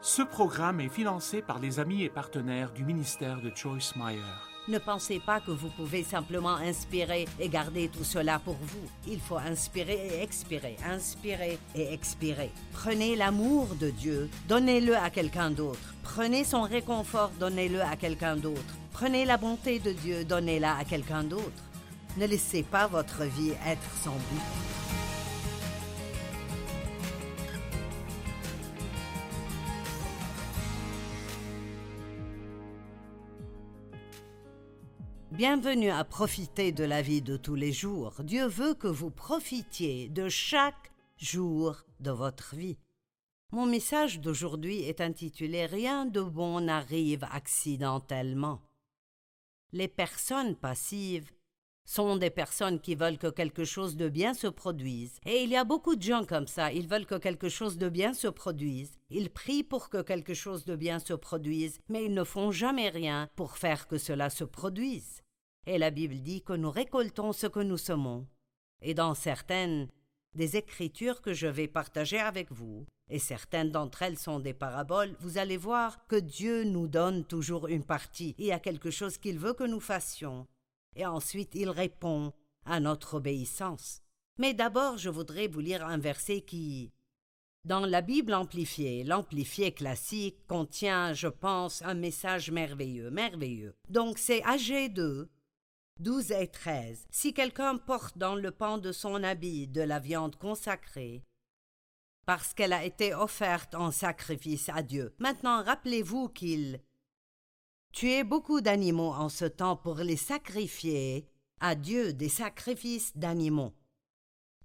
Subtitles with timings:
[0.00, 4.20] Ce programme est financé par les amis et partenaires du ministère de Joyce Meyer.
[4.68, 8.86] Ne pensez pas que vous pouvez simplement inspirer et garder tout cela pour vous.
[9.08, 12.52] Il faut inspirer et expirer, inspirer et expirer.
[12.72, 15.94] Prenez l'amour de Dieu, donnez-le à quelqu'un d'autre.
[16.04, 18.76] Prenez son réconfort, donnez-le à quelqu'un d'autre.
[18.92, 21.64] Prenez la bonté de Dieu, donnez-la à quelqu'un d'autre.
[22.16, 24.77] Ne laissez pas votre vie être sans but.
[35.38, 38.12] Bienvenue à profiter de la vie de tous les jours.
[38.24, 42.76] Dieu veut que vous profitiez de chaque jour de votre vie.
[43.52, 48.62] Mon message d'aujourd'hui est intitulé Rien de bon n'arrive accidentellement.
[49.70, 51.30] Les personnes passives
[51.84, 55.20] sont des personnes qui veulent que quelque chose de bien se produise.
[55.24, 57.88] Et il y a beaucoup de gens comme ça, ils veulent que quelque chose de
[57.88, 58.98] bien se produise.
[59.08, 62.88] Ils prient pour que quelque chose de bien se produise, mais ils ne font jamais
[62.88, 65.22] rien pour faire que cela se produise.
[65.66, 68.26] Et la Bible dit que nous récoltons ce que nous semons.
[68.80, 69.88] Et dans certaines
[70.34, 75.16] des écritures que je vais partager avec vous, et certaines d'entre elles sont des paraboles,
[75.20, 79.18] vous allez voir que Dieu nous donne toujours une partie, il y a quelque chose
[79.18, 80.46] qu'il veut que nous fassions,
[80.94, 82.32] et ensuite il répond
[82.64, 84.02] à notre obéissance.
[84.38, 86.92] Mais d'abord je voudrais vous lire un verset qui
[87.64, 93.74] dans la Bible amplifiée, l'amplifié classique contient, je pense, un message merveilleux, merveilleux.
[93.90, 95.28] Donc c'est AG 2,
[95.98, 97.06] 12 et 13.
[97.10, 101.24] Si quelqu'un porte dans le pan de son habit de la viande consacrée,
[102.24, 105.14] parce qu'elle a été offerte en sacrifice à Dieu.
[105.18, 106.80] Maintenant, rappelez-vous qu'il
[107.90, 111.26] tuait beaucoup d'animaux en ce temps pour les sacrifier
[111.58, 113.72] à Dieu des sacrifices d'animaux.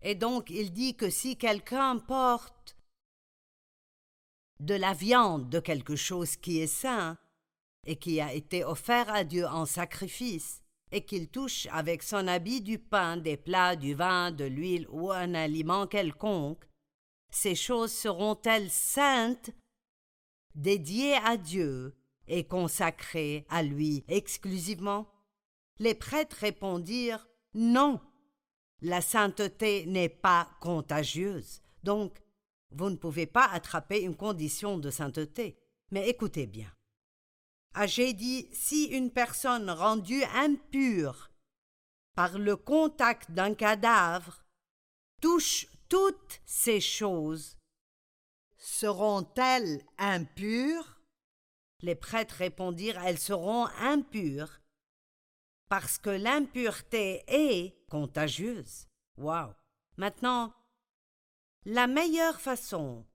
[0.02, 2.76] Et donc il dit que si quelqu'un porte
[4.60, 7.18] de la viande de quelque chose qui est saint
[7.86, 10.63] et qui a été offert à Dieu en sacrifice,
[10.94, 15.12] et qu'il touche avec son habit du pain, des plats, du vin, de l'huile ou
[15.12, 16.64] un aliment quelconque,
[17.32, 19.50] ces choses seront-elles saintes,
[20.54, 21.96] dédiées à Dieu
[22.28, 25.12] et consacrées à lui exclusivement
[25.80, 28.00] Les prêtres répondirent Non,
[28.82, 32.22] la sainteté n'est pas contagieuse, donc
[32.70, 35.58] vous ne pouvez pas attraper une condition de sainteté.
[35.90, 36.72] Mais écoutez bien.
[37.86, 41.32] J'ai dit si une personne rendue impure
[42.16, 44.44] par le contact d'un cadavre
[45.22, 47.58] touche toutes ces choses,
[48.58, 51.02] seront-elles impures?
[51.82, 54.62] Les prêtres répondirent elles seront impures
[55.68, 58.88] parce que l'impureté est contagieuse.
[59.18, 59.54] Waouh
[59.98, 60.54] Maintenant,
[61.66, 63.06] la meilleure façon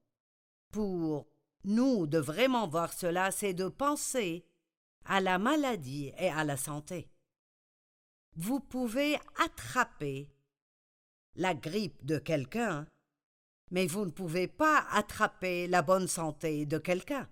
[0.71, 1.29] pour
[1.65, 4.48] nous de vraiment voir cela, c'est de penser
[5.09, 7.11] à la maladie et à la santé.
[8.37, 10.31] Vous pouvez attraper
[11.35, 12.87] la grippe de quelqu'un,
[13.71, 17.29] mais vous ne pouvez pas attraper la bonne santé de quelqu'un.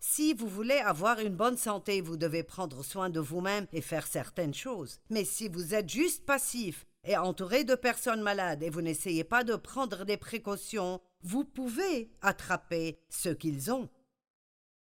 [0.00, 4.06] Si vous voulez avoir une bonne santé, vous devez prendre soin de vous-même et faire
[4.06, 5.00] certaines choses.
[5.10, 9.42] Mais si vous êtes juste passif et entouré de personnes malades et vous n'essayez pas
[9.42, 13.88] de prendre des précautions, vous pouvez attraper ce qu'ils ont.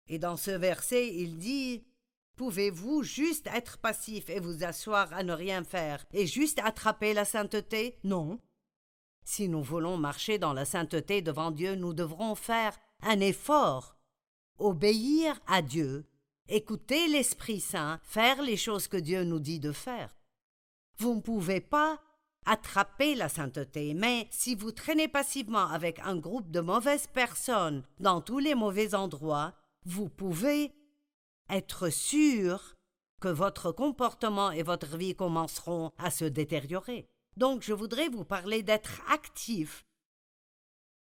[0.09, 1.85] Et dans ce verset, il dit
[2.38, 7.25] Pouvez-vous juste être passif et vous asseoir à ne rien faire et juste attraper la
[7.25, 7.99] sainteté?
[8.04, 8.38] Non.
[9.25, 13.97] Si nous voulons marcher dans la sainteté devant Dieu, nous devrons faire un effort,
[14.56, 16.06] obéir à Dieu,
[16.49, 20.16] écouter l'Esprit Saint, faire les choses que Dieu nous dit de faire.
[20.99, 22.00] Vous ne pouvez pas
[22.47, 28.20] attraper la sainteté, mais si vous traînez passivement avec un groupe de mauvaises personnes dans
[28.20, 30.72] tous les mauvais endroits, vous pouvez
[31.51, 32.75] être sûr
[33.21, 37.09] que votre comportement et votre vie commenceront à se détériorer.
[37.37, 39.85] Donc je voudrais vous parler d'être actif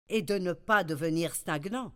[0.08, 1.92] et de ne pas devenir stagnant.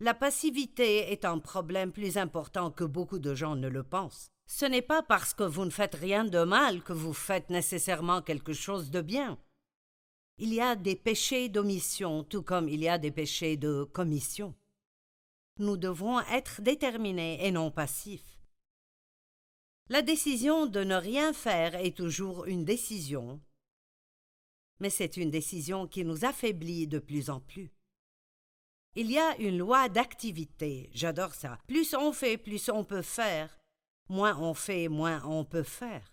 [0.00, 4.30] La passivité est un problème plus important que beaucoup de gens ne le pensent.
[4.46, 8.20] Ce n'est pas parce que vous ne faites rien de mal que vous faites nécessairement
[8.22, 9.38] quelque chose de bien.
[10.38, 14.54] Il y a des péchés d'omission tout comme il y a des péchés de commission.
[15.58, 18.38] Nous devons être déterminés et non passifs.
[19.88, 23.40] La décision de ne rien faire est toujours une décision,
[24.80, 27.72] mais c'est une décision qui nous affaiblit de plus en plus.
[28.94, 31.58] Il y a une loi d'activité, j'adore ça.
[31.66, 33.58] Plus on fait, plus on peut faire.
[34.08, 36.12] Moins on fait, moins on peut faire.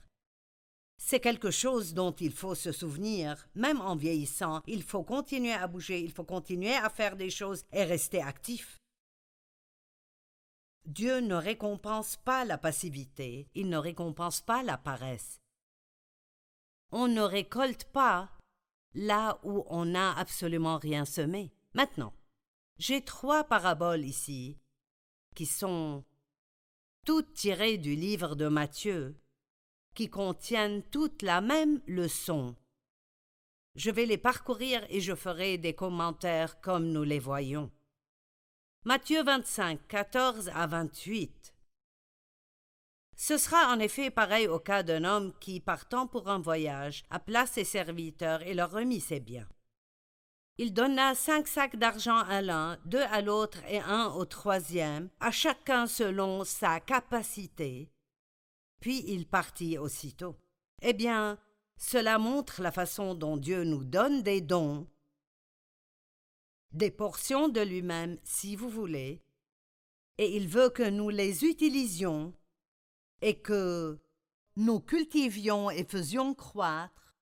[0.98, 4.62] C'est quelque chose dont il faut se souvenir, même en vieillissant.
[4.68, 8.82] Il faut continuer à bouger, il faut continuer à faire des choses et rester actif.
[10.85, 15.41] Dieu ne récompense pas la passivité, il ne récompense pas la paresse.
[16.91, 18.30] On ne récolte pas
[18.94, 21.53] là où on n'a absolument rien semé.
[21.74, 22.13] Maintenant,
[22.77, 24.59] j'ai trois paraboles ici
[25.35, 26.03] qui sont
[27.06, 29.15] toutes tirées du livre de Matthieu,
[29.95, 32.56] qui contiennent toutes la même leçon.
[33.75, 37.71] Je vais les parcourir et je ferai des commentaires comme nous les voyons.
[38.85, 41.53] Matthieu 25, 14 à 28.
[43.15, 47.45] Ce sera en effet pareil au cas d'un homme qui, partant pour un voyage, appela
[47.45, 49.47] ses serviteurs et leur remit ses biens.
[50.57, 55.31] Il donna cinq sacs d'argent à l'un, deux à l'autre et un au troisième, à
[55.31, 57.89] chacun selon sa capacité.
[58.81, 60.35] Puis il partit aussitôt.
[60.81, 61.38] Eh bien,
[61.77, 64.88] cela montre la façon dont Dieu nous donne des dons,
[66.74, 69.22] des portions de lui-même, si vous voulez,
[70.18, 72.34] et il veut que nous les utilisions
[73.22, 74.00] et que
[74.56, 77.16] nous cultivions et faisions croître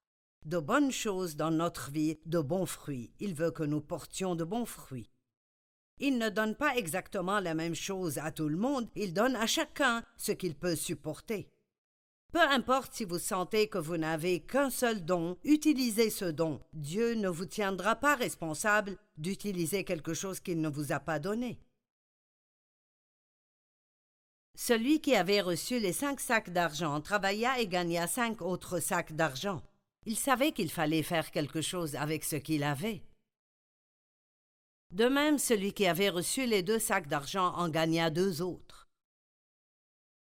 [0.45, 3.13] de bonnes choses dans notre vie, de bons fruits.
[3.19, 5.11] Il veut que nous portions de bons fruits.
[5.99, 9.45] Il ne donne pas exactement la même chose à tout le monde, il donne à
[9.45, 11.51] chacun ce qu'il peut supporter.
[12.31, 16.61] Peu importe si vous sentez que vous n'avez qu'un seul don, utilisez ce don.
[16.71, 21.59] Dieu ne vous tiendra pas responsable d'utiliser quelque chose qu'il ne vous a pas donné.
[24.55, 29.61] Celui qui avait reçu les cinq sacs d'argent travailla et gagna cinq autres sacs d'argent.
[30.05, 33.03] Il savait qu'il fallait faire quelque chose avec ce qu'il avait.
[34.91, 38.80] De même, celui qui avait reçu les deux sacs d'argent en gagna deux autres.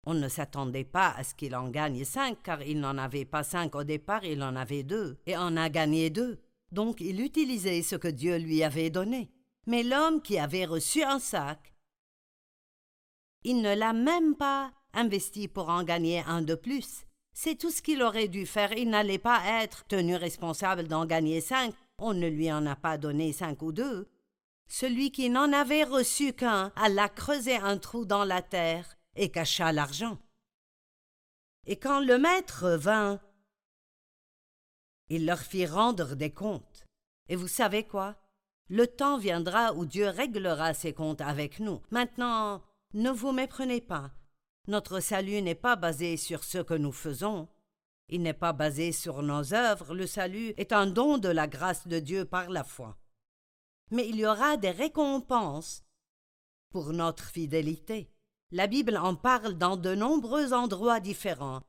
[0.08, 3.42] On ne s'attendait pas à ce qu'il en gagne cinq, car il n'en avait pas
[3.42, 6.38] cinq au départ, il en avait deux, et en a gagné deux.
[6.70, 9.30] Donc il utilisait ce que Dieu lui avait donné.
[9.66, 11.74] Mais l'homme qui avait reçu un sac,
[13.42, 17.04] il ne l'a même pas investi pour en gagner un de plus.
[17.32, 18.72] C'est tout ce qu'il aurait dû faire.
[18.72, 21.74] Il n'allait pas être tenu responsable d'en gagner cinq.
[21.98, 24.08] On ne lui en a pas donné cinq ou deux.
[24.68, 29.72] Celui qui n'en avait reçu qu'un alla creuser un trou dans la terre et cacha
[29.72, 30.18] l'argent.
[31.66, 33.20] Et quand le maître vint,
[35.08, 36.86] il leur fit rendre des comptes.
[37.28, 38.16] Et vous savez quoi?
[38.68, 41.82] Le temps viendra où Dieu réglera ses comptes avec nous.
[41.90, 42.62] Maintenant,
[42.94, 44.10] ne vous méprenez pas.
[44.66, 47.48] Notre salut n'est pas basé sur ce que nous faisons.
[48.08, 49.94] Il n'est pas basé sur nos œuvres.
[49.94, 52.96] Le salut est un don de la grâce de Dieu par la foi.
[53.90, 55.84] Mais il y aura des récompenses
[56.70, 58.10] pour notre fidélité.
[58.52, 61.62] La Bible en parle dans de nombreux endroits différents.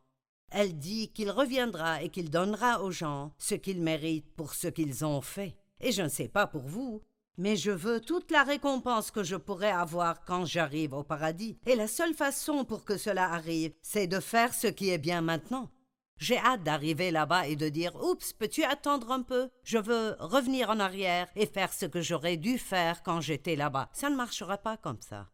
[0.52, 5.04] Elle dit qu'il reviendra et qu'il donnera aux gens ce qu'ils méritent pour ce qu'ils
[5.04, 5.58] ont fait.
[5.80, 7.02] Et je ne sais pas pour vous,
[7.40, 11.58] mais je veux toute la récompense que je pourrai avoir quand j'arrive au paradis.
[11.66, 15.22] Et la seule façon pour que cela arrive, c'est de faire ce qui est bien
[15.22, 15.72] maintenant.
[16.20, 19.50] J'ai hâte d'arriver là-bas et de dire Oups, peux-tu attendre un peu?
[19.64, 23.90] Je veux revenir en arrière et faire ce que j'aurais dû faire quand j'étais là-bas.
[23.94, 25.28] Ça ne marchera pas comme ça.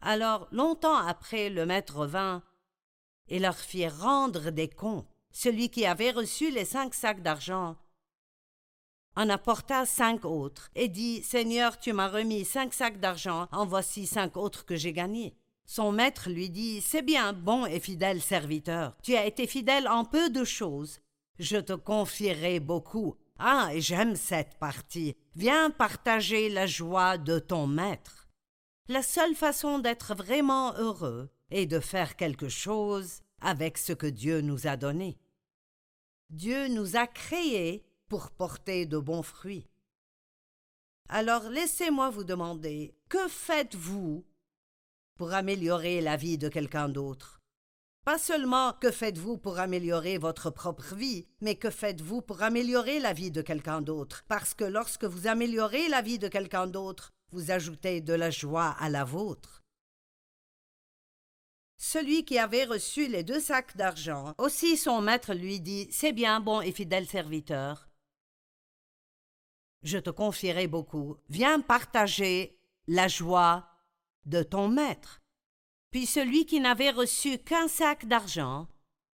[0.00, 2.42] Alors, longtemps après, le maître vint
[3.28, 5.06] et leur fit rendre des comptes.
[5.30, 7.76] Celui qui avait reçu les cinq sacs d'argent
[9.16, 14.06] en apporta cinq autres, et dit Seigneur, tu m'as remis cinq sacs d'argent, en voici
[14.06, 15.36] cinq autres que j'ai gagnés.
[15.66, 20.04] Son maître lui dit C'est bien, bon et fidèle serviteur, tu as été fidèle en
[20.04, 21.00] peu de choses.
[21.38, 23.16] Je te confierai beaucoup.
[23.38, 25.16] Ah, j'aime cette partie.
[25.34, 28.19] Viens partager la joie de ton maître.
[28.90, 34.40] La seule façon d'être vraiment heureux est de faire quelque chose avec ce que Dieu
[34.40, 35.20] nous a donné.
[36.28, 39.68] Dieu nous a créés pour porter de bons fruits.
[41.08, 44.24] Alors laissez-moi vous demander, que faites-vous
[45.14, 47.40] pour améliorer la vie de quelqu'un d'autre?
[48.04, 53.12] Pas seulement que faites-vous pour améliorer votre propre vie, mais que faites-vous pour améliorer la
[53.12, 54.24] vie de quelqu'un d'autre?
[54.26, 58.76] Parce que lorsque vous améliorez la vie de quelqu'un d'autre, vous ajoutez de la joie
[58.78, 59.62] à la vôtre.
[61.76, 66.40] Celui qui avait reçu les deux sacs d'argent, aussi son maître lui dit C'est bien,
[66.40, 67.88] bon et fidèle serviteur.
[69.82, 71.16] Je te confierai beaucoup.
[71.30, 73.66] Viens partager la joie
[74.26, 75.20] de ton maître.
[75.90, 78.68] Puis celui qui n'avait reçu qu'un sac d'argent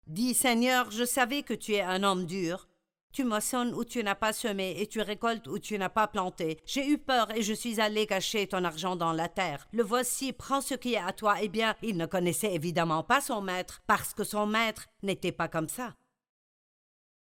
[0.06, 2.68] dit Seigneur, je savais que tu es un homme dur.
[3.14, 6.58] Tu moissonnes où tu n'as pas semé et tu récoltes où tu n'as pas planté.
[6.66, 9.68] J'ai eu peur et je suis allé cacher ton argent dans la terre.
[9.70, 11.36] Le voici, prends ce qui est à toi.
[11.40, 15.46] Eh bien, il ne connaissait évidemment pas son maître, parce que son maître n'était pas
[15.46, 15.94] comme ça.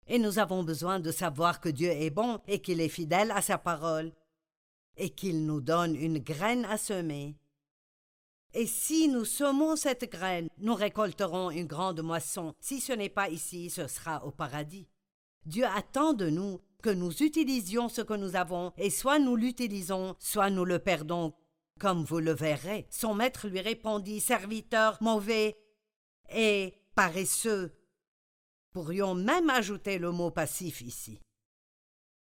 [0.07, 3.41] Et nous avons besoin de savoir que Dieu est bon et qu'il est fidèle à
[3.41, 4.13] sa parole,
[4.95, 7.35] et qu'il nous donne une graine à semer,
[8.53, 12.53] Et si nous semons cette graine, nous récolterons une grande moisson.
[12.61, 14.87] Si ce n'est pas ici, ce sera au paradis.
[15.45, 20.15] Dieu attend de nous que nous utilisions ce que nous avons, et soit nous l'utilisons,
[20.19, 21.33] soit nous le perdons,
[21.79, 22.87] comme vous le verrez.
[22.89, 25.57] Son maître lui répondit Serviteur mauvais
[26.29, 27.73] et paresseux.
[28.71, 31.19] Pourrions même ajouter le mot passif ici.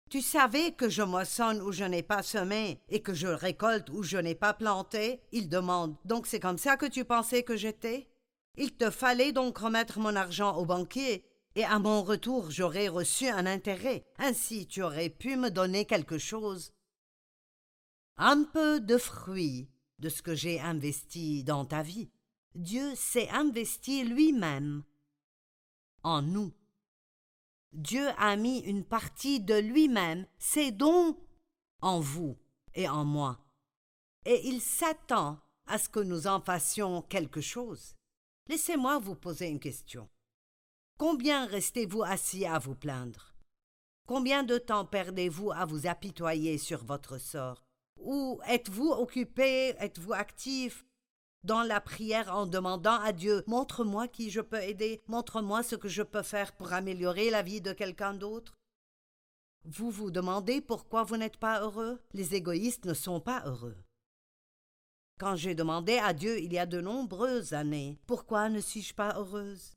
[0.09, 4.03] Tu savais que je moissonne où je n'ai pas semé et que je récolte où
[4.03, 5.95] je n'ai pas planté Il demande.
[6.03, 8.09] Donc c'est comme ça que tu pensais que j'étais?
[8.57, 11.23] Il te fallait donc remettre mon argent au banquier
[11.55, 14.05] et à mon retour j'aurais reçu un intérêt.
[14.17, 16.73] Ainsi tu aurais pu me donner quelque chose.
[18.17, 22.09] Un peu de fruit de ce que j'ai investi dans ta vie.
[22.55, 24.83] Dieu s'est investi lui-même
[26.03, 26.51] en nous.
[27.73, 31.17] Dieu a mis une partie de lui-même, ses dons,
[31.79, 32.37] en vous
[32.73, 33.39] et en moi.
[34.25, 37.95] Et il s'attend à ce que nous en fassions quelque chose.
[38.47, 40.09] Laissez-moi vous poser une question.
[41.01, 43.33] Combien restez-vous assis à vous plaindre?
[44.07, 47.63] Combien de temps perdez-vous à vous apitoyer sur votre sort?
[47.99, 50.85] Ou êtes-vous occupé, êtes-vous actif
[51.43, 55.89] dans la prière en demandant à Dieu Montre-moi qui je peux aider, montre-moi ce que
[55.89, 58.59] je peux faire pour améliorer la vie de quelqu'un d'autre.
[59.65, 61.99] Vous vous demandez pourquoi vous n'êtes pas heureux?
[62.13, 63.77] Les égoïstes ne sont pas heureux.
[65.19, 69.15] Quand j'ai demandé à Dieu il y a de nombreuses années Pourquoi ne suis-je pas
[69.17, 69.73] heureuse?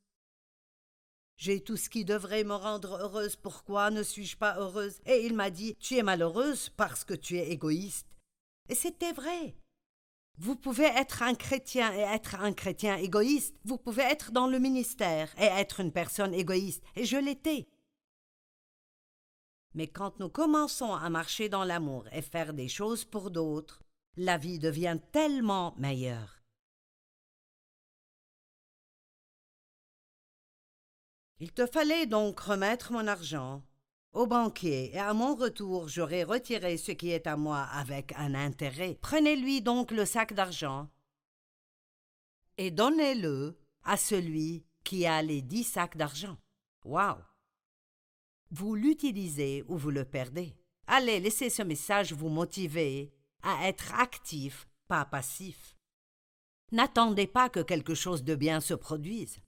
[1.37, 5.00] J'ai tout ce qui devrait me rendre heureuse, pourquoi ne suis-je pas heureuse?
[5.07, 8.07] Et il m'a dit Tu es malheureuse parce que tu es égoïste.
[8.69, 9.57] Et c'était vrai.
[10.37, 13.57] Vous pouvez être un chrétien et être un chrétien égoïste.
[13.64, 16.83] Vous pouvez être dans le ministère et être une personne égoïste.
[16.97, 17.69] Et je l'étais.
[19.75, 23.83] Mais quand nous commençons à marcher dans l'amour et faire des choses pour d'autres,
[24.17, 26.34] la vie devient tellement meilleure.
[31.41, 33.62] Il te fallait donc remettre mon argent
[34.12, 38.35] au banquier, et à mon retour j'aurai retiré ce qui est à moi avec un
[38.35, 38.97] intérêt.
[39.03, 40.88] Prenez-lui donc le sac d'argent
[42.57, 46.38] et donnez-le à celui qui a les dix sacs d'argent.
[46.85, 47.19] Waouh!
[48.50, 50.55] Vous l'utilisez ou vous le perdez.
[50.87, 53.12] Allez, laissez ce message vous motiver
[53.43, 55.76] à être actif, pas passif.
[56.71, 59.41] N'attendez pas que quelque chose de bien se produise.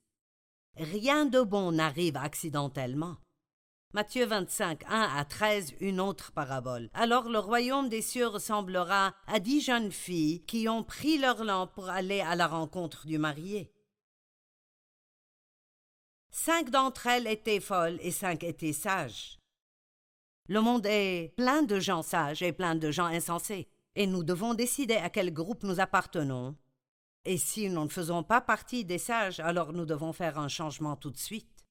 [0.79, 3.17] Rien de bon n'arrive accidentellement.
[3.93, 6.89] Matthieu 25, 1 à 13, une autre parabole.
[6.93, 11.73] Alors le royaume des cieux ressemblera à dix jeunes filles qui ont pris leur lampe
[11.73, 13.71] pour aller à la rencontre du marié.
[16.29, 19.39] Cinq d'entre elles étaient folles et cinq étaient sages.
[20.47, 24.53] Le monde est plein de gens sages et plein de gens insensés, et nous devons
[24.53, 26.55] décider à quel groupe nous appartenons.
[27.27, 30.95] Et si nous ne faisons pas partie des sages, alors nous devons faire un changement
[30.95, 31.65] tout de suite.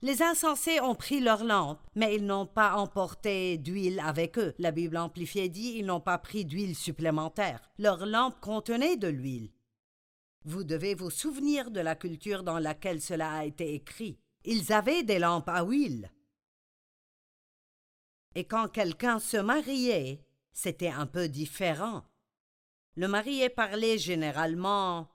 [0.00, 4.54] Les insensés ont pris leurs lampes, mais ils n'ont pas emporté d'huile avec eux.
[4.58, 7.70] La Bible amplifiée dit ils n'ont pas pris d'huile supplémentaire.
[7.76, 9.52] Leurs lampes contenaient de l'huile.
[10.46, 14.18] Vous devez vous souvenir de la culture dans laquelle cela a été écrit.
[14.46, 16.10] Ils avaient des lampes à huile.
[18.34, 22.04] Et quand quelqu'un se mariait, c'était un peu différent.
[22.96, 25.08] Le marié parlait généralement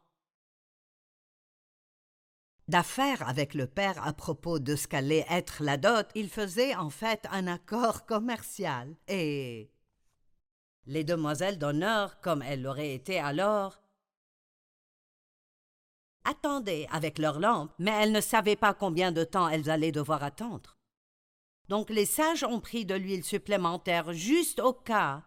[2.68, 6.92] d'affaires avec le père à propos de ce qu'allait être la dot, il faisait en
[6.92, 8.96] fait un accord commercial.
[9.08, 9.72] Et
[10.86, 13.82] les demoiselles d'honneur, comme elles l'auraient été alors,
[16.24, 20.24] attendaient avec leurs lampes, mais elles ne savaient pas combien de temps elles allaient devoir
[20.24, 20.78] attendre.
[21.68, 25.24] Donc les sages ont pris de l'huile supplémentaire juste au cas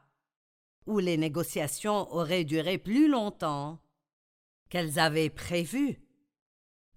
[0.87, 3.81] où les négociations auraient duré plus longtemps
[4.69, 6.01] qu'elles avaient prévu.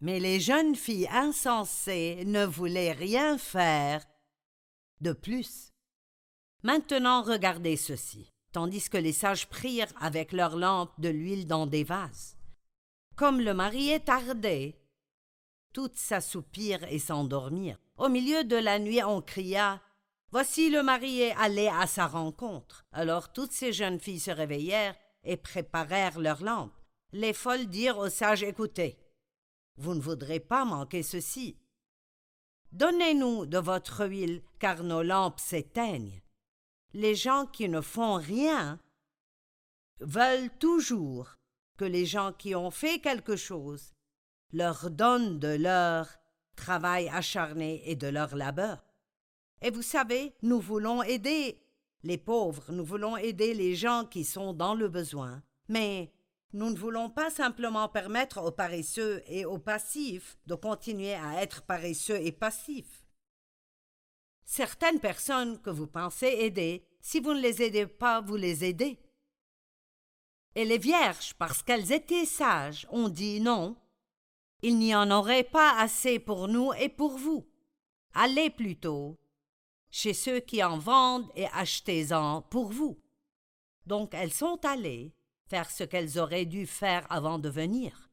[0.02, 4.06] Mais les jeunes filles insensées ne voulaient rien faire
[5.02, 5.74] de plus.
[6.64, 11.84] Maintenant regardez ceci, tandis que les sages prirent avec leurs lampes de l'huile dans des
[11.84, 12.38] vases.
[13.16, 14.80] Comme le marié tardait,
[15.74, 17.80] toutes s'assoupirent et s'endormirent.
[17.98, 19.82] Au milieu de la nuit on cria
[20.32, 22.86] Voici le marié allait à sa rencontre.
[22.92, 26.74] Alors toutes ces jeunes filles se réveillèrent et préparèrent leurs lampes.
[27.14, 29.00] Les folles dirent aux sages Écoutez,
[29.78, 31.58] vous ne voudrez pas manquer ceci.
[32.74, 36.22] Donnez-nous de votre huile, car nos lampes s'éteignent.
[36.94, 38.80] Les gens qui ne font rien
[40.00, 41.38] veulent toujours
[41.78, 43.94] que les gens qui ont fait quelque chose
[44.52, 46.08] leur donnent de leur
[46.56, 48.87] travail acharné et de leur labeur.
[49.62, 51.60] Et vous savez, nous voulons aider
[52.04, 55.42] les pauvres, nous voulons aider les gens qui sont dans le besoin.
[55.68, 56.14] Mais
[56.54, 61.62] Nous ne voulons pas simplement permettre aux paresseux et aux passifs de continuer à être
[61.64, 63.04] paresseux et passifs.
[64.46, 68.98] Certaines personnes que vous pensez aider, si vous ne les aidez pas, vous les aidez.
[70.56, 73.76] Et les vierges, parce qu'elles étaient sages, ont dit non.
[74.62, 77.46] Il n'y en aurait pas assez pour nous et pour vous.
[78.14, 79.20] Allez plutôt
[79.98, 83.00] chez ceux qui en vendent et achetez-en pour vous.
[83.88, 85.16] Donc elles sont allées
[85.50, 88.12] faire ce qu'elles auraient dû faire avant de venir.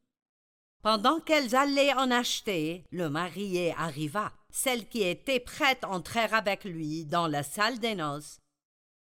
[0.81, 4.33] Pendant qu'elles allaient en acheter, le marié arriva.
[4.49, 8.39] Celles qui étaient prêtes entrèrent avec lui dans la salle des noces,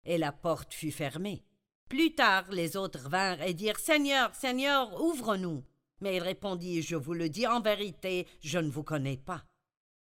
[0.05, 1.43] et la porte fut fermée.
[1.89, 5.65] Plus tard, les autres vinrent et dirent Seigneur, Seigneur, ouvre-nous.
[5.99, 9.43] Mais il répondit Je vous le dis en vérité, je ne vous connais pas.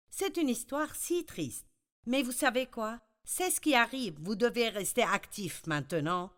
[0.10, 1.67] C'est une histoire si triste.
[2.08, 3.00] Mais vous savez quoi?
[3.26, 4.16] C'est ce qui arrive.
[4.22, 6.32] Vous devez rester actif maintenant.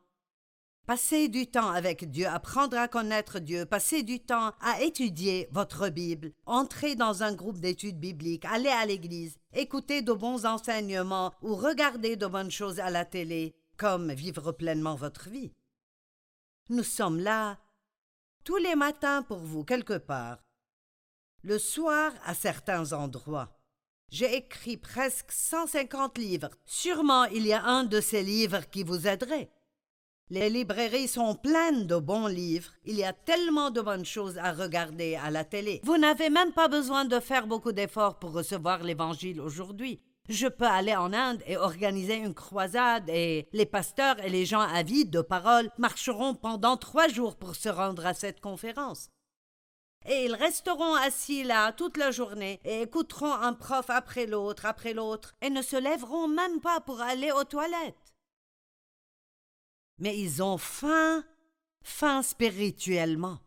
[0.88, 5.90] Passez du temps avec Dieu, apprendre à connaître Dieu, passez du temps à étudier votre
[5.90, 11.54] Bible, entrez dans un groupe d'études bibliques, allez à l'église, écoutez de bons enseignements ou
[11.54, 15.54] regardez de bonnes choses à la télé, comme vivre pleinement votre vie.
[16.70, 17.60] Nous sommes là
[18.44, 20.40] tous les matins pour vous quelque part,
[21.44, 23.59] le soir à certains endroits.
[24.12, 26.50] J'ai écrit presque 150 livres.
[26.66, 29.52] Sûrement il y a un de ces livres qui vous aiderait.
[30.32, 32.72] Les librairies sont pleines de bons livres.
[32.86, 35.82] Il y a tellement de bonnes choses à regarder à la télé.
[35.84, 40.00] Vous n'avez même pas besoin de faire beaucoup d'efforts pour recevoir l'Évangile aujourd'hui.
[40.28, 44.60] Je peux aller en Inde et organiser une croisade et les pasteurs et les gens
[44.60, 49.10] avides de parole marcheront pendant trois jours pour se rendre à cette conférence.
[50.10, 54.94] Et ils resteront assis là toute la journée et écouteront un prof après l'autre, après
[54.94, 58.10] l'autre, et ne se lèveront même pas pour aller aux toilettes
[60.00, 61.24] mais ils ont faim,
[61.84, 63.40] faim spirituellement.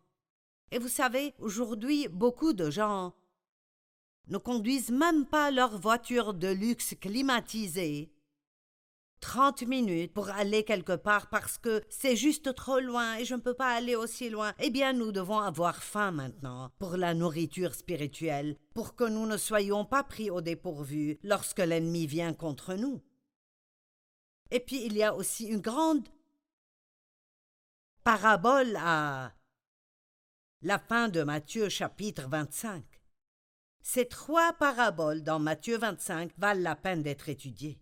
[0.71, 3.15] Et vous savez, aujourd'hui, beaucoup de gens
[4.29, 8.13] ne conduisent même pas leur voiture de luxe climatisée.
[9.23, 13.41] Trente minutes pour aller quelque part parce que c'est juste trop loin et je ne
[13.41, 14.53] peux pas aller aussi loin.
[14.59, 19.37] Eh bien, nous devons avoir faim maintenant pour la nourriture spirituelle, pour que nous ne
[19.37, 23.01] soyons pas pris au dépourvu lorsque l'ennemi vient contre nous.
[24.51, 26.09] Et puis il y a aussi une grande
[28.03, 29.33] parabole à
[30.63, 32.85] la fin de Matthieu chapitre 25.
[33.83, 37.82] Ces trois paraboles dans Matthieu 25 valent la peine d'être étudiées.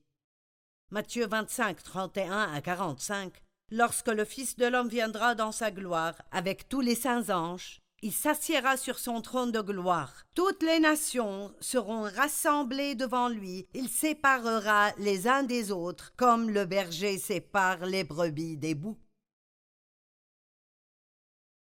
[0.92, 3.33] Matthieu 25, 31 à 45.
[3.70, 8.12] Lorsque le Fils de l'homme viendra dans sa gloire avec tous les saints anges, il
[8.12, 10.24] s'assiera sur son trône de gloire.
[10.35, 13.68] Toutes les nations seront rassemblées devant lui.
[13.72, 18.98] Il séparera les uns des autres, comme le berger sépare les brebis des boucs.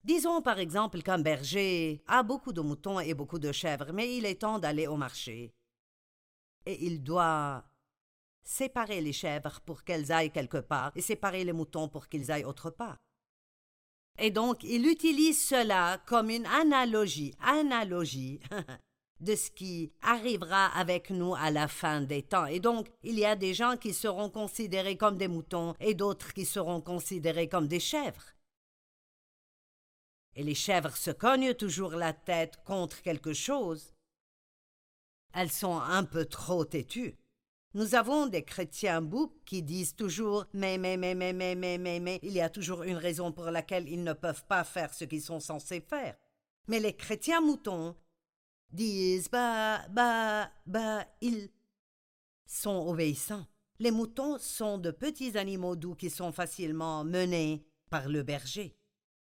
[0.05, 4.25] Disons par exemple qu'un berger a beaucoup de moutons et beaucoup de chèvres, mais il
[4.25, 5.53] est temps d'aller au marché.
[6.65, 7.65] Et il doit
[8.43, 12.45] séparer les chèvres pour qu'elles aillent quelque part et séparer les moutons pour qu'ils aillent
[12.45, 12.97] autre part.
[14.19, 18.39] Et donc il utilise cela comme une analogie, analogie
[19.19, 22.45] de ce qui arrivera avec nous à la fin des temps.
[22.45, 26.33] Et donc il y a des gens qui seront considérés comme des moutons et d'autres
[26.33, 28.33] qui seront considérés comme des chèvres
[30.35, 33.93] et les chèvres se cognent toujours la tête contre quelque chose.
[35.33, 37.17] Elles sont un peu trop têtues.
[37.73, 41.99] Nous avons des chrétiens boucs qui disent toujours mais, mais, mais, mais, mais, mais, mais,
[42.01, 45.05] mais, il y a toujours une raison pour laquelle ils ne peuvent pas faire ce
[45.05, 46.17] qu'ils sont censés faire.
[46.67, 47.95] Mais les chrétiens moutons
[48.71, 51.49] disent bah, bah, bah, ils
[52.45, 53.47] sont obéissants.
[53.79, 58.75] Les moutons sont de petits animaux doux qui sont facilement menés par le berger.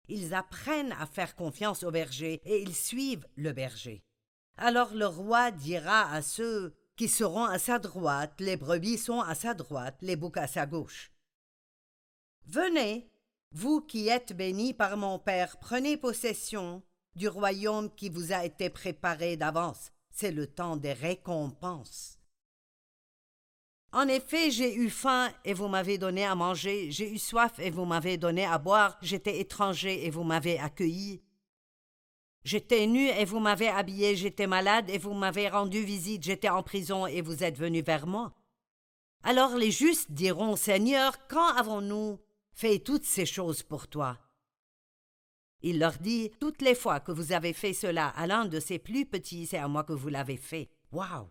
[0.08, 4.02] Ils apprennent à faire confiance au berger et ils suivent le berger.
[4.56, 9.34] Alors le roi dira à ceux qui seront à sa droite, les brebis sont à
[9.34, 11.10] sa droite, les boucs à sa gauche.
[12.44, 13.08] Venez,
[13.52, 16.82] vous qui êtes bénis par mon Père, prenez possession
[17.14, 19.92] du royaume qui vous a été préparé d'avance.
[20.10, 22.18] C'est le temps des récompenses.
[23.92, 27.70] En effet, j'ai eu faim et vous m'avez donné à manger, j'ai eu soif et
[27.70, 31.22] vous m'avez donné à boire, j'étais étranger et vous m'avez accueilli.
[32.42, 36.62] J'étais nu et vous m'avez habillé, j'étais malade et vous m'avez rendu visite, j'étais en
[36.62, 38.34] prison et vous êtes venu vers moi.
[39.22, 42.18] Alors les justes diront Seigneur, quand avons-nous
[42.52, 44.18] fait toutes ces choses pour toi?
[45.62, 48.78] Il leur dit Toutes les fois que vous avez fait cela à l'un de ces
[48.78, 50.70] plus petits, c'est à moi que vous l'avez fait.
[50.92, 51.28] Waouh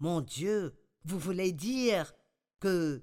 [0.00, 2.12] Mon Dieu vous voulez dire
[2.60, 3.02] que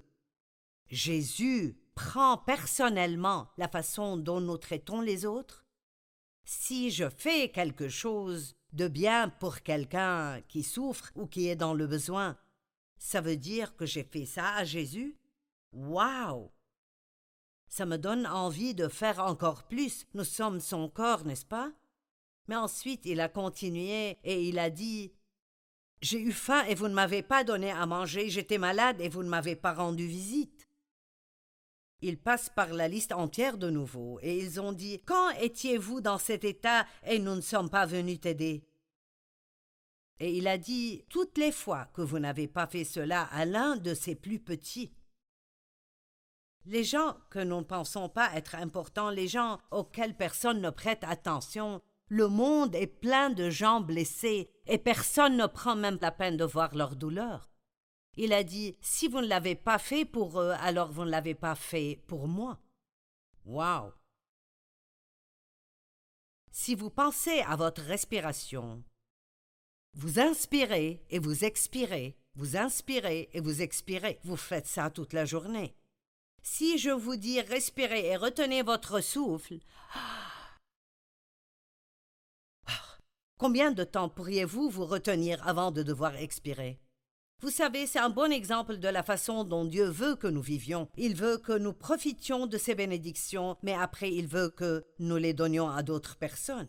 [0.88, 5.66] Jésus prend personnellement la façon dont nous traitons les autres?
[6.52, 11.76] Si je fais quelque chose de bien pour quelqu'un qui souffre ou qui est dans
[11.76, 12.40] le besoin,
[12.98, 15.16] ça veut dire que j'ai fait ça à Jésus?
[15.74, 16.50] Waouh
[17.68, 20.08] Ça me donne envie de faire encore plus.
[20.16, 21.72] Nous sommes son corps, n'est-ce pas?
[22.48, 25.14] Mais ensuite il a continué et il a dit
[26.02, 29.22] J'ai eu faim et vous ne m'avez pas donné à manger, j'étais malade et vous
[29.22, 30.59] ne m'avez pas rendu visite.
[32.02, 36.18] Ils passent par la liste entière de nouveau, et ils ont dit Quand étiez-vous dans
[36.18, 38.64] cet état et nous ne sommes pas venus t'aider?
[40.20, 43.76] Et il a dit Toutes les fois que vous n'avez pas fait cela à l'un
[43.76, 44.94] de ses plus petits.
[46.66, 51.04] Les gens que nous ne pensons pas être importants, les gens auxquels personne ne prête
[51.04, 56.38] attention, le monde est plein de gens blessés, et personne ne prend même la peine
[56.38, 57.50] de voir leur douleur.
[58.22, 61.36] Il a dit Si vous ne l'avez pas fait pour eux, alors vous ne l'avez
[61.36, 62.60] pas fait pour moi.
[63.46, 63.94] Waouh
[66.52, 68.84] Si vous pensez à votre respiration,
[69.94, 74.20] vous inspirez et vous expirez, vous inspirez et vous expirez.
[74.26, 75.74] Vous faites ça toute la journée.
[76.44, 79.60] Si je vous dis respirez et retenez votre souffle,
[83.38, 86.82] combien de temps pourriez-vous vous retenir avant de devoir expirer?
[87.42, 90.90] Vous savez, c'est un bon exemple de la façon dont Dieu veut que nous vivions.
[90.98, 95.34] Il veut que nous profitions de ses bénédictions, mais après il veut que nous les
[95.34, 96.68] donnions à d'autres personnes.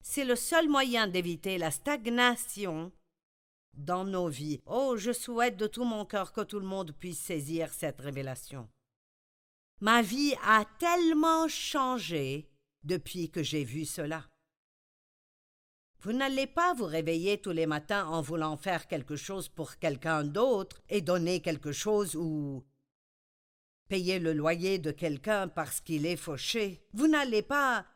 [0.00, 2.92] C'est le seul moyen d'éviter la stagnation
[3.74, 4.60] dans nos vies.
[4.66, 8.68] Oh, je souhaite de tout mon cœur que tout le monde puisse saisir cette révélation.
[9.80, 12.48] Ma vie a tellement changé
[12.84, 14.24] depuis que j'ai vu cela.
[16.00, 20.24] Vous n'allez pas vous réveiller tous les matins en voulant faire quelque chose pour quelqu'un
[20.24, 22.64] d'autre et donner quelque chose ou
[23.88, 26.84] payer le loyer de quelqu'un parce qu'il est fauché.
[26.92, 27.86] Vous n'allez pas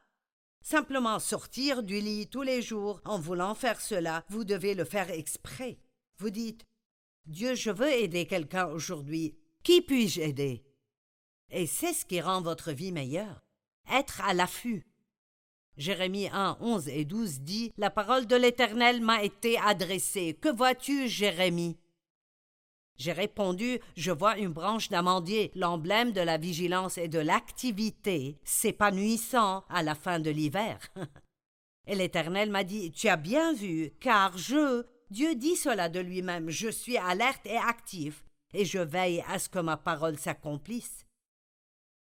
[0.63, 4.25] simplement sortir du lit tous les jours en voulant faire cela.
[4.29, 5.79] Vous devez le faire exprès.
[6.19, 6.67] Vous dites
[7.27, 9.37] Dieu, je veux aider quelqu'un aujourd'hui.
[9.63, 10.65] Qui puis-je aider?
[11.51, 13.43] Et c'est ce qui rend votre vie meilleure.
[13.93, 14.87] Être à l'affût.
[15.81, 20.37] Jérémie 1, 11 et 12 dit La parole de l'Éternel m'a été adressée.
[20.39, 21.79] Que vois-tu, Jérémie?
[22.99, 29.65] J'ai répondu Je vois une branche d'amandier, l'emblème de la vigilance et de l'activité, s'épanouissant
[29.71, 30.79] à la fin de l'hiver.
[31.87, 36.51] et l'Éternel m'a dit Tu as bien vu, car je, Dieu dit cela de lui-même,
[36.51, 41.07] je suis alerte et actif, et je veille à ce que ma parole s'accomplisse.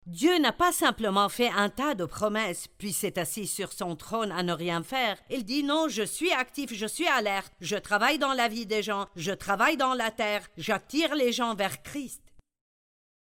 [0.07, 4.31] Dieu n'a pas simplement fait un tas de promesses, puis s'est assis sur son trône
[4.31, 5.19] à ne rien faire.
[5.31, 8.85] Il dit non, je suis actif, je suis alerte, je travaille dans la vie des
[8.85, 12.23] gens, je travaille dans la terre, j'attire les gens vers Christ.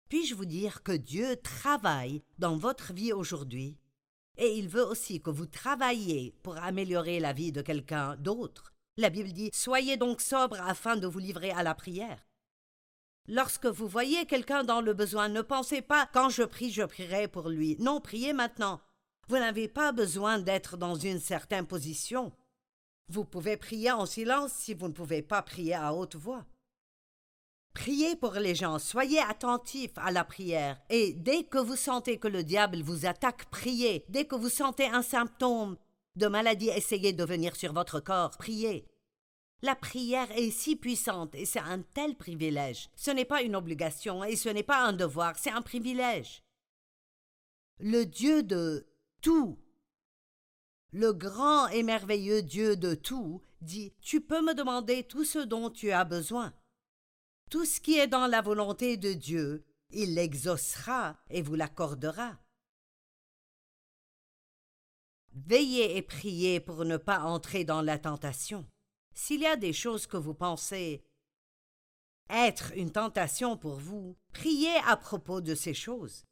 [0.08, 3.76] Puis-je vous dire que Dieu travaille dans votre vie aujourd'hui,
[4.38, 8.72] et il veut aussi que vous travailliez pour améliorer la vie de quelqu'un d'autre.
[8.96, 12.26] La Bible dit Soyez donc sobre afin de vous livrer à la prière.
[13.28, 17.28] Lorsque vous voyez quelqu'un dans le besoin, ne pensez pas quand je prie, je prierai
[17.28, 17.76] pour lui.
[17.78, 18.80] Non, priez maintenant.
[19.28, 22.32] Vous n'avez pas besoin d'être dans une certaine position.
[23.08, 26.44] Vous pouvez prier en silence si vous ne pouvez pas prier à haute voix.
[27.74, 32.28] Priez pour les gens, soyez attentifs à la prière, et dès que vous sentez que
[32.28, 34.04] le diable vous attaque, priez.
[34.10, 35.78] Dès que vous sentez un symptôme
[36.16, 38.86] de maladie, essayez de venir sur votre corps, priez.
[39.62, 42.90] La prière est si puissante et c'est un tel privilège.
[42.96, 46.42] Ce n'est pas une obligation et ce n'est pas un devoir, c'est un privilège.
[47.78, 48.88] Le Dieu de
[49.20, 49.58] tout,
[50.90, 55.70] le grand et merveilleux Dieu de tout, dit Tu peux me demander tout ce dont
[55.70, 56.52] tu as besoin.
[57.48, 62.38] Tout ce qui est dans la volonté de Dieu, il l'exaucera et vous l'accordera.
[65.34, 68.66] Veillez et priez pour ne pas entrer dans la tentation.
[69.14, 71.04] S'il y a des choses que vous pensez
[72.28, 76.24] être une tentation pour vous, priez à propos de ces choses.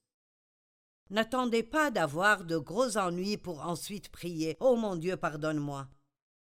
[1.11, 4.57] N'attendez pas d'avoir de gros ennuis pour ensuite prier.
[4.61, 5.89] Oh mon Dieu, pardonne-moi.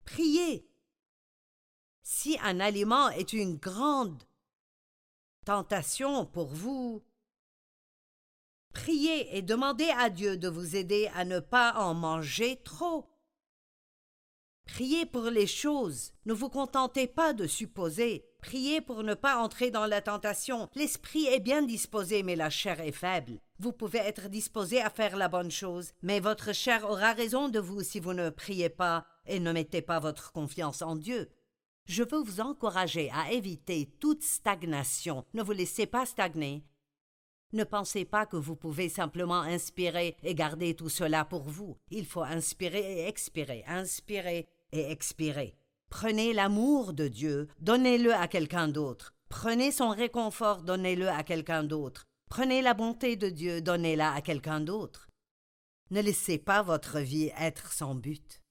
[0.05, 0.69] Priez.
[2.03, 4.23] Si un aliment est une grande
[5.45, 7.03] tentation pour vous,
[8.73, 13.09] priez et demandez à Dieu de vous aider à ne pas en manger trop.
[14.73, 16.13] Priez pour les choses.
[16.25, 18.25] Ne vous contentez pas de supposer.
[18.41, 20.67] Priez pour ne pas entrer dans la tentation.
[20.73, 23.39] L'esprit est bien disposé, mais la chair est faible.
[23.59, 27.59] Vous pouvez être disposé à faire la bonne chose, mais votre chair aura raison de
[27.59, 31.29] vous si vous ne priez pas et ne mettez pas votre confiance en Dieu.
[31.85, 35.23] Je veux vous encourager à éviter toute stagnation.
[35.35, 36.65] Ne vous laissez pas stagner.
[37.51, 41.77] Ne pensez pas que vous pouvez simplement inspirer et garder tout cela pour vous.
[41.91, 45.55] Il faut inspirer et expirer, inspirer et expirer.
[45.89, 49.13] Prenez l'amour de Dieu, donnez-le à quelqu'un d'autre.
[49.29, 52.03] Prenez son réconfort, donnez-le à quelqu'un d'autre.
[52.29, 55.07] Prenez la bonté de Dieu, donnez-la à quelqu'un d'autre.
[55.91, 58.42] Ne laissez pas votre vie être sans but.